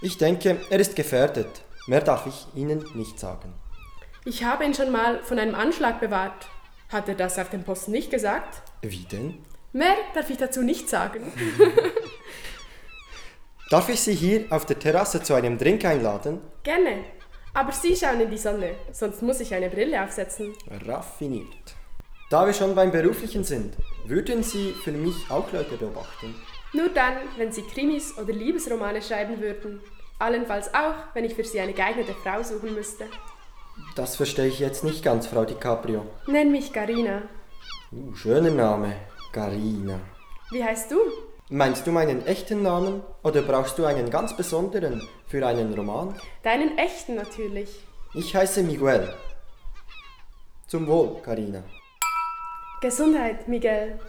Ich 0.01 0.17
denke, 0.17 0.59
er 0.69 0.79
ist 0.81 0.97
gefährdet. 0.97 1.61
Mehr 1.87 2.01
darf 2.01 2.27
ich 2.27 2.47
Ihnen 2.59 2.83
nicht 2.93 3.19
sagen. 3.21 3.53
Ich 4.27 4.43
habe 4.43 4.65
ihn 4.65 4.73
schon 4.73 4.91
mal 4.91 5.19
von 5.21 5.37
einem 5.37 5.53
Anschlag 5.53 5.99
bewahrt. 5.99 6.47
Hat 6.91 7.07
er 7.07 7.13
das 7.13 7.37
auf 7.37 7.51
dem 7.51 7.63
Posten 7.63 7.91
nicht 7.91 8.09
gesagt? 8.09 8.63
Wie 8.81 9.05
denn? 9.05 9.37
Mehr 9.71 9.95
darf 10.15 10.31
ich 10.31 10.37
dazu 10.37 10.63
nicht 10.63 10.89
sagen. 10.89 11.31
darf 13.69 13.87
ich 13.87 14.01
Sie 14.01 14.15
hier 14.15 14.45
auf 14.49 14.65
der 14.65 14.79
Terrasse 14.79 15.21
zu 15.21 15.35
einem 15.35 15.59
Drink 15.59 15.85
einladen? 15.85 16.41
Gerne. 16.63 17.03
Aber 17.53 17.71
Sie 17.71 17.95
schauen 17.95 18.19
in 18.19 18.31
die 18.31 18.39
Sonne, 18.39 18.71
sonst 18.91 19.21
muss 19.21 19.41
ich 19.41 19.53
eine 19.53 19.69
Brille 19.69 20.03
aufsetzen. 20.03 20.55
Raffiniert. 20.87 21.75
Da 22.31 22.47
wir 22.47 22.53
schon 22.53 22.73
beim 22.73 22.91
Beruflichen 22.91 23.43
sind, 23.43 23.75
würden 24.05 24.41
Sie 24.41 24.73
für 24.83 24.91
mich 24.91 25.15
auch 25.29 25.53
Leute 25.53 25.77
beobachten? 25.77 26.33
Nur 26.73 26.89
dann, 26.89 27.13
wenn 27.37 27.51
Sie 27.51 27.61
Krimis 27.61 28.17
oder 28.17 28.33
Liebesromane 28.33 29.03
schreiben 29.03 29.39
würden. 29.39 29.81
Allenfalls 30.17 30.73
auch, 30.73 30.95
wenn 31.13 31.25
ich 31.25 31.35
für 31.35 31.43
Sie 31.43 31.59
eine 31.59 31.73
geeignete 31.73 32.15
Frau 32.15 32.41
suchen 32.41 32.73
müsste. 32.73 33.05
Das 33.95 34.15
verstehe 34.15 34.47
ich 34.47 34.59
jetzt 34.59 34.83
nicht 34.83 35.03
ganz, 35.03 35.27
Frau 35.27 35.45
DiCaprio. 35.45 36.05
Nenn 36.27 36.51
mich 36.51 36.73
Garina. 36.73 37.23
Uh, 37.91 38.13
schöner 38.15 38.51
Name. 38.51 38.95
Garina. 39.31 39.99
Wie 40.51 40.63
heißt 40.63 40.91
du? 40.91 40.97
Meinst 41.49 41.85
du 41.85 41.91
meinen 41.91 42.25
echten 42.25 42.63
Namen 42.63 43.03
oder 43.21 43.41
brauchst 43.41 43.77
du 43.77 43.85
einen 43.85 44.09
ganz 44.09 44.35
besonderen 44.35 45.07
für 45.27 45.45
einen 45.45 45.73
Roman? 45.73 46.15
Deinen 46.43 46.77
echten 46.77 47.15
natürlich. 47.15 47.69
Ich 48.13 48.35
heiße 48.35 48.63
Miguel. 48.63 49.13
Zum 50.67 50.87
Wohl, 50.87 51.21
Garina. 51.23 51.63
Gesundheit, 52.81 53.47
Miguel. 53.47 53.99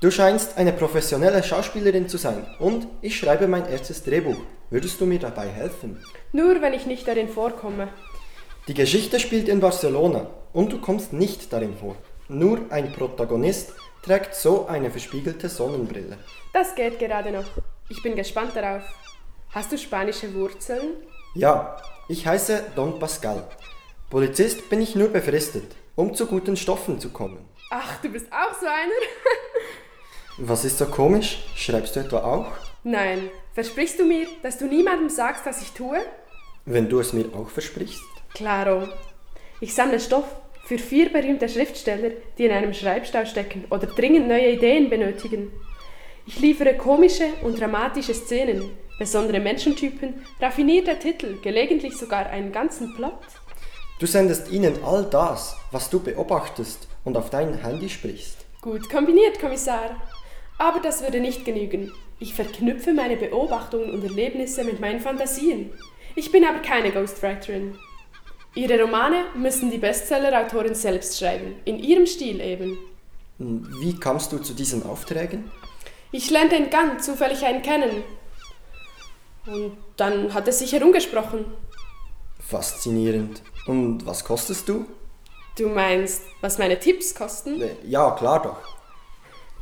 Du 0.00 0.10
scheinst 0.10 0.56
eine 0.56 0.72
professionelle 0.72 1.42
Schauspielerin 1.42 2.08
zu 2.08 2.16
sein 2.16 2.46
und 2.58 2.86
ich 3.02 3.18
schreibe 3.18 3.46
mein 3.46 3.68
erstes 3.68 4.02
Drehbuch. 4.02 4.38
Würdest 4.70 5.00
du 5.00 5.04
mir 5.04 5.18
dabei 5.18 5.48
helfen? 5.48 6.02
Nur 6.32 6.62
wenn 6.62 6.72
ich 6.72 6.86
nicht 6.86 7.06
darin 7.06 7.28
vorkomme. 7.28 7.88
Die 8.70 8.74
Geschichte 8.74 9.18
spielt 9.18 9.48
in 9.48 9.58
Barcelona 9.58 10.30
und 10.52 10.70
du 10.70 10.80
kommst 10.80 11.12
nicht 11.12 11.52
darin 11.52 11.76
vor. 11.76 11.96
Nur 12.28 12.60
ein 12.70 12.92
Protagonist 12.92 13.72
trägt 14.00 14.32
so 14.36 14.68
eine 14.68 14.92
verspiegelte 14.92 15.48
Sonnenbrille. 15.48 16.16
Das 16.52 16.76
geht 16.76 17.00
gerade 17.00 17.32
noch. 17.32 17.46
Ich 17.88 18.00
bin 18.00 18.14
gespannt 18.14 18.54
darauf. 18.54 18.84
Hast 19.50 19.72
du 19.72 19.76
spanische 19.76 20.32
Wurzeln? 20.34 20.98
Ja, 21.34 21.82
ich 22.08 22.24
heiße 22.24 22.66
Don 22.76 23.00
Pascal. 23.00 23.42
Polizist 24.08 24.70
bin 24.70 24.80
ich 24.80 24.94
nur 24.94 25.08
befristet, 25.08 25.74
um 25.96 26.14
zu 26.14 26.26
guten 26.26 26.56
Stoffen 26.56 27.00
zu 27.00 27.08
kommen. 27.10 27.44
Ach, 27.72 28.00
du 28.00 28.08
bist 28.08 28.26
auch 28.30 28.54
so 28.56 28.66
einer? 28.66 29.00
Was 30.48 30.64
ist 30.64 30.78
so 30.78 30.86
komisch? 30.86 31.42
Schreibst 31.56 31.96
du 31.96 32.00
etwa 32.00 32.18
auch? 32.18 32.46
Nein. 32.84 33.30
Versprichst 33.52 33.98
du 33.98 34.04
mir, 34.04 34.28
dass 34.44 34.58
du 34.58 34.66
niemandem 34.66 35.08
sagst, 35.08 35.44
was 35.44 35.60
ich 35.60 35.72
tue? 35.72 36.00
Wenn 36.66 36.88
du 36.88 37.00
es 37.00 37.12
mir 37.12 37.24
auch 37.34 37.48
versprichst. 37.48 38.19
Claro. 38.34 38.88
Ich 39.60 39.74
sammle 39.74 40.00
Stoff 40.00 40.24
für 40.64 40.78
vier 40.78 41.12
berühmte 41.12 41.48
Schriftsteller, 41.48 42.10
die 42.38 42.44
in 42.44 42.52
einem 42.52 42.72
Schreibstau 42.72 43.24
stecken 43.24 43.64
oder 43.70 43.86
dringend 43.86 44.28
neue 44.28 44.52
Ideen 44.52 44.88
benötigen. 44.88 45.50
Ich 46.26 46.38
liefere 46.38 46.76
komische 46.76 47.26
und 47.42 47.60
dramatische 47.60 48.14
Szenen, 48.14 48.70
besondere 48.98 49.40
Menschentypen, 49.40 50.24
raffinierte 50.40 50.98
Titel, 50.98 51.40
gelegentlich 51.42 51.96
sogar 51.96 52.26
einen 52.26 52.52
ganzen 52.52 52.94
Plot. 52.94 53.18
Du 53.98 54.06
sendest 54.06 54.50
ihnen 54.50 54.82
all 54.84 55.04
das, 55.04 55.56
was 55.72 55.90
du 55.90 56.00
beobachtest 56.00 56.88
und 57.04 57.16
auf 57.16 57.30
dein 57.30 57.54
Handy 57.54 57.88
sprichst. 57.88 58.46
Gut 58.60 58.88
kombiniert, 58.88 59.40
Kommissar. 59.40 59.96
Aber 60.58 60.80
das 60.80 61.02
würde 61.02 61.20
nicht 61.20 61.44
genügen. 61.44 61.92
Ich 62.18 62.34
verknüpfe 62.34 62.92
meine 62.92 63.16
Beobachtungen 63.16 63.90
und 63.90 64.04
Erlebnisse 64.04 64.62
mit 64.62 64.78
meinen 64.78 65.00
Fantasien. 65.00 65.72
Ich 66.14 66.30
bin 66.30 66.44
aber 66.44 66.60
keine 66.60 66.92
Ghostwriterin. 66.92 67.78
Ihre 68.54 68.80
Romane 68.80 69.26
müssen 69.36 69.70
die 69.70 69.78
Bestseller-Autorin 69.78 70.74
selbst 70.74 71.18
schreiben, 71.18 71.56
in 71.64 71.78
ihrem 71.78 72.06
Stil 72.06 72.40
eben. 72.40 72.78
Wie 73.38 73.98
kamst 73.98 74.32
du 74.32 74.38
zu 74.38 74.54
diesen 74.54 74.84
Aufträgen? 74.84 75.50
Ich 76.12 76.30
lernte 76.30 76.56
in 76.56 76.68
Gant 76.68 77.02
zufällig 77.02 77.44
einen 77.44 77.62
kennen. 77.62 78.02
Und 79.46 79.76
dann 79.96 80.34
hat 80.34 80.48
es 80.48 80.58
sich 80.58 80.72
herumgesprochen. 80.72 81.44
Faszinierend. 82.40 83.42
Und 83.66 84.04
was 84.04 84.24
kostest 84.24 84.68
du? 84.68 84.86
Du 85.56 85.68
meinst, 85.68 86.22
was 86.40 86.58
meine 86.58 86.78
Tipps 86.78 87.14
kosten? 87.14 87.62
Ja, 87.84 88.10
klar 88.12 88.42
doch. 88.42 88.58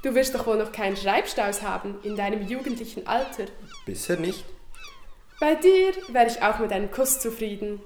Du 0.02 0.14
wirst 0.14 0.34
doch 0.34 0.46
wohl 0.46 0.56
noch 0.56 0.72
keinen 0.72 0.96
Schreibstaus 0.96 1.62
haben 1.62 1.96
in 2.02 2.16
deinem 2.16 2.46
jugendlichen 2.46 3.06
Alter. 3.06 3.44
Bisher 3.84 4.16
nicht. 4.16 4.44
Bei 5.40 5.54
dir 5.54 5.92
wäre 6.08 6.26
ich 6.26 6.42
auch 6.42 6.58
mit 6.58 6.72
einem 6.72 6.90
Kuss 6.90 7.20
zufrieden. 7.20 7.80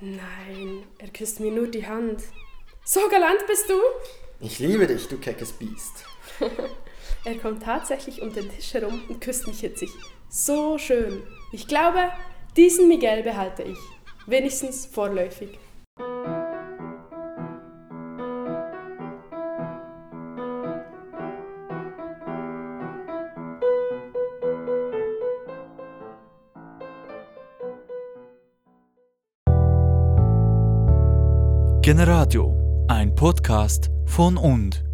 Nein, 0.00 0.84
er 0.98 1.08
küsst 1.08 1.40
mir 1.40 1.50
nur 1.50 1.66
die 1.66 1.86
Hand. 1.86 2.22
So 2.84 3.00
galant 3.08 3.44
bist 3.48 3.68
du? 3.68 3.74
Ich 4.40 4.60
liebe 4.60 4.86
dich, 4.86 5.08
du 5.08 5.18
keckes 5.18 5.52
Biest. 5.52 6.04
er 7.24 7.34
kommt 7.38 7.64
tatsächlich 7.64 8.22
um 8.22 8.32
den 8.32 8.48
Tisch 8.48 8.74
herum 8.74 9.02
und 9.08 9.20
küsst 9.20 9.48
mich 9.48 9.60
hitzig. 9.60 9.90
So 10.28 10.78
schön. 10.78 11.22
Ich 11.50 11.66
glaube, 11.66 12.12
diesen 12.56 12.86
Miguel 12.86 13.24
behalte 13.24 13.64
ich. 13.64 13.78
Wenigstens 14.26 14.86
vorläufig. 14.86 15.58
Generadio, 31.88 32.84
ein 32.88 33.14
Podcast 33.14 33.88
von 34.04 34.36
und. 34.36 34.87